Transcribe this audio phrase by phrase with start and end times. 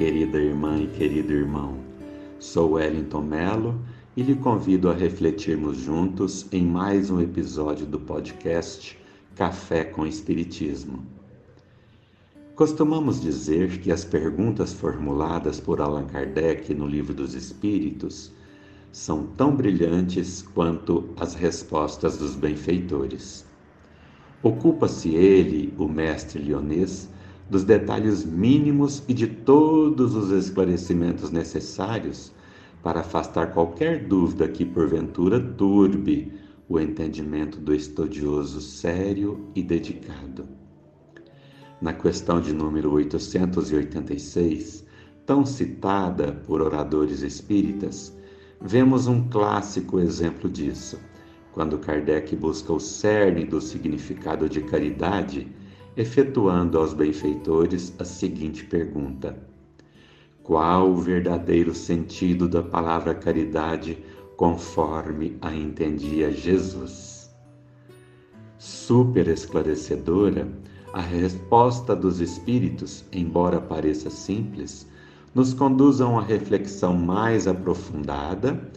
[0.00, 1.76] querida irmã e querido irmão.
[2.38, 3.78] Sou Wellington Melo
[4.16, 8.98] e lhe convido a refletirmos juntos em mais um episódio do podcast
[9.36, 11.04] Café com Espiritismo.
[12.54, 18.32] Costumamos dizer que as perguntas formuladas por Allan Kardec no Livro dos Espíritos
[18.90, 23.44] são tão brilhantes quanto as respostas dos benfeitores.
[24.42, 27.06] Ocupa-se ele, o mestre lionês,
[27.50, 32.32] dos detalhes mínimos e de todos os esclarecimentos necessários
[32.80, 36.32] para afastar qualquer dúvida que porventura turbe
[36.68, 40.46] o entendimento do estudioso sério e dedicado.
[41.82, 44.86] Na questão de número 886,
[45.26, 48.16] tão citada por oradores espíritas,
[48.60, 51.00] vemos um clássico exemplo disso,
[51.52, 55.48] quando Kardec busca o cerne do significado de caridade
[55.96, 59.36] efetuando aos benfeitores a seguinte pergunta:
[60.42, 63.98] Qual o verdadeiro sentido da palavra caridade
[64.36, 67.30] conforme a entendia Jesus?
[68.58, 70.48] Super esclarecedora,
[70.92, 74.86] a resposta dos Espíritos, embora pareça simples,
[75.34, 78.70] nos conduz a uma reflexão mais aprofundada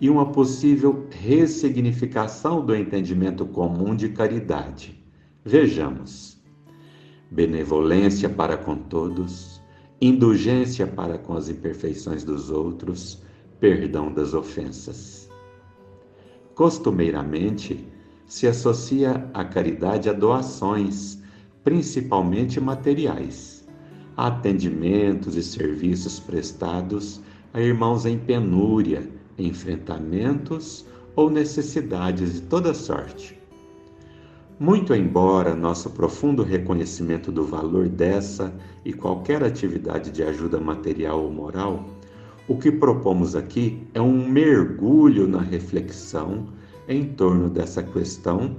[0.00, 4.98] e uma possível ressignificação do entendimento comum de caridade.
[5.44, 6.39] Vejamos
[7.30, 9.62] benevolência para com todos,
[10.00, 13.22] indulgência para com as imperfeições dos outros,
[13.60, 15.30] perdão das ofensas.
[16.54, 17.86] Costumeiramente,
[18.26, 21.22] se associa a caridade a doações,
[21.62, 23.68] principalmente materiais,
[24.16, 27.20] a atendimentos e serviços prestados
[27.52, 29.08] a irmãos em penúria,
[29.38, 30.86] enfrentamentos
[31.16, 33.39] ou necessidades de toda sorte
[34.60, 38.52] muito embora nosso profundo reconhecimento do valor dessa
[38.84, 41.86] e qualquer atividade de ajuda material ou moral,
[42.46, 46.48] o que propomos aqui é um mergulho na reflexão
[46.86, 48.54] em torno dessa questão,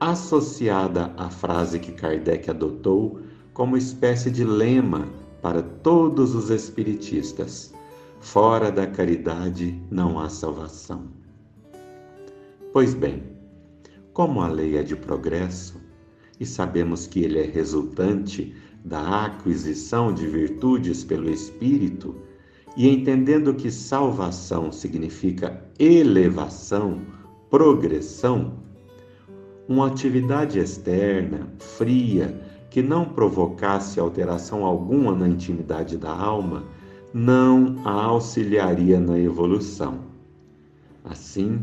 [0.00, 3.20] associada à frase que Kardec adotou
[3.52, 5.06] como espécie de lema
[5.40, 7.72] para todos os espiritistas:
[8.18, 11.04] fora da caridade não há salvação.
[12.72, 13.33] Pois bem,
[14.14, 15.74] como a lei é de progresso,
[16.38, 18.54] e sabemos que ele é resultante
[18.84, 22.14] da aquisição de virtudes pelo Espírito,
[22.76, 27.02] e entendendo que salvação significa elevação,
[27.50, 28.54] progressão,
[29.68, 36.64] uma atividade externa, fria, que não provocasse alteração alguma na intimidade da alma,
[37.12, 40.00] não a auxiliaria na evolução.
[41.04, 41.60] Assim,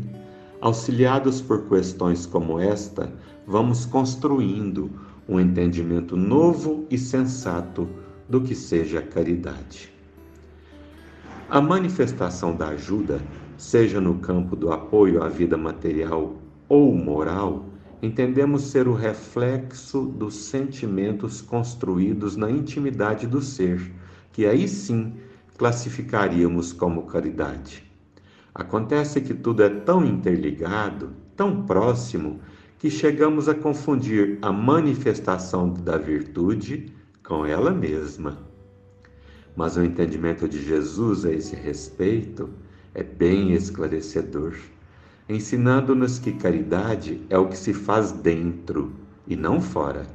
[0.62, 3.12] Auxiliados por questões como esta,
[3.44, 4.92] vamos construindo
[5.28, 7.88] um entendimento novo e sensato
[8.28, 9.92] do que seja a caridade.
[11.50, 13.20] A manifestação da ajuda,
[13.58, 16.36] seja no campo do apoio à vida material
[16.68, 17.66] ou moral,
[18.00, 23.92] entendemos ser o reflexo dos sentimentos construídos na intimidade do ser,
[24.30, 25.14] que aí sim
[25.58, 27.91] classificaríamos como caridade.
[28.54, 32.40] Acontece que tudo é tão interligado, tão próximo,
[32.78, 36.92] que chegamos a confundir a manifestação da virtude
[37.24, 38.38] com ela mesma.
[39.56, 42.50] Mas o entendimento de Jesus a esse respeito
[42.94, 44.54] é bem esclarecedor,
[45.28, 48.92] ensinando-nos que caridade é o que se faz dentro
[49.26, 50.06] e não fora.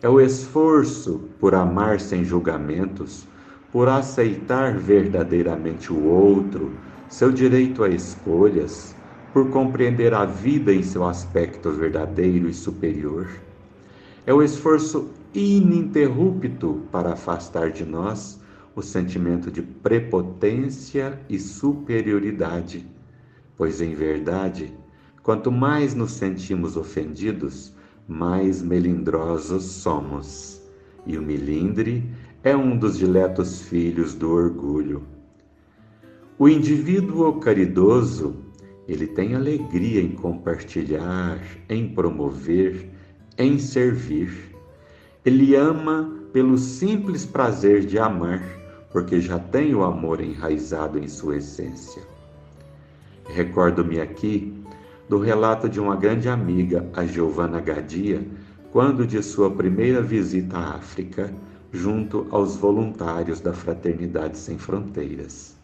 [0.00, 3.26] É o esforço por amar sem julgamentos,
[3.72, 6.72] por aceitar verdadeiramente o outro,
[7.08, 8.94] seu direito a escolhas,
[9.32, 13.28] por compreender a vida em seu aspecto verdadeiro e superior.
[14.24, 18.40] É o esforço ininterrupto para afastar de nós
[18.76, 22.86] o sentimento de prepotência e superioridade,
[23.56, 24.72] pois em verdade,
[25.22, 27.72] quanto mais nos sentimos ofendidos,
[28.06, 30.62] mais melindrosos somos.
[31.06, 32.08] E o milindre
[32.42, 35.02] é um dos diletos filhos do orgulho.
[36.36, 38.34] O indivíduo caridoso,
[38.88, 41.38] ele tem alegria em compartilhar,
[41.68, 42.90] em promover,
[43.38, 44.52] em servir.
[45.24, 48.42] Ele ama pelo simples prazer de amar,
[48.90, 52.02] porque já tem o amor enraizado em sua essência.
[53.28, 54.52] Recordo-me aqui
[55.08, 58.26] do relato de uma grande amiga, a Giovanna Gadia,
[58.72, 61.32] quando de sua primeira visita à África,
[61.70, 65.54] junto aos voluntários da Fraternidade Sem Fronteiras.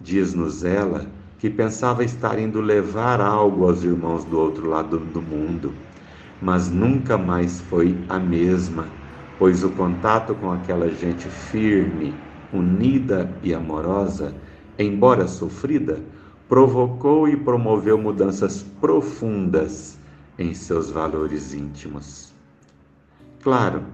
[0.00, 1.06] Diz-nos ela
[1.38, 5.72] que pensava estar indo levar algo aos irmãos do outro lado do mundo,
[6.40, 8.86] mas nunca mais foi a mesma,
[9.38, 12.14] pois o contato com aquela gente firme,
[12.52, 14.34] unida e amorosa,
[14.78, 15.98] embora sofrida,
[16.48, 19.98] provocou e promoveu mudanças profundas
[20.38, 22.32] em seus valores íntimos.
[23.42, 23.84] Claro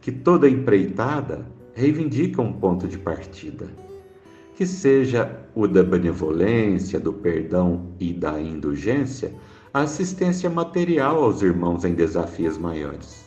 [0.00, 3.68] que toda empreitada reivindica um ponto de partida,
[4.60, 9.32] que seja o da benevolência, do perdão e da indulgência,
[9.72, 13.24] a assistência material aos irmãos em desafios maiores.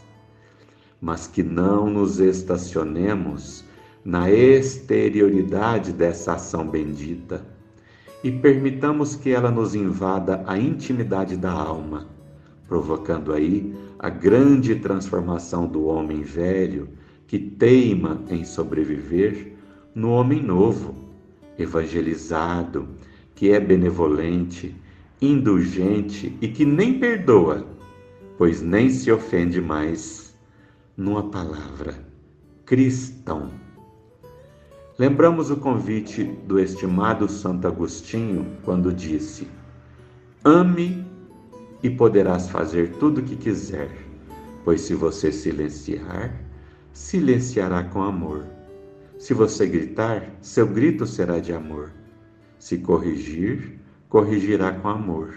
[1.01, 3.65] Mas que não nos estacionemos
[4.05, 7.43] na exterioridade dessa ação bendita
[8.23, 12.05] e permitamos que ela nos invada a intimidade da alma,
[12.67, 16.89] provocando aí a grande transformação do homem velho
[17.25, 19.53] que teima em sobreviver
[19.95, 21.02] no homem novo,
[21.57, 22.87] evangelizado,
[23.35, 24.75] que é benevolente,
[25.21, 27.65] indulgente e que nem perdoa,
[28.37, 30.35] pois nem se ofende mais,
[30.95, 31.95] numa palavra,
[32.65, 33.51] cristão.
[34.97, 39.47] Lembramos o convite do estimado Santo Agostinho quando disse:
[40.43, 41.05] Ame
[41.81, 43.89] e poderás fazer tudo o que quiser,
[44.63, 46.39] pois se você silenciar,
[46.93, 48.45] silenciará com amor.
[49.23, 51.93] Se você gritar, seu grito será de amor.
[52.59, 53.79] Se corrigir,
[54.09, 55.35] corrigirá com amor.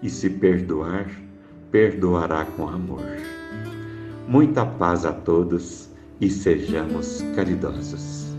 [0.00, 1.10] E se perdoar,
[1.68, 3.02] perdoará com amor.
[4.28, 5.90] Muita paz a todos
[6.20, 8.33] e sejamos caridosos.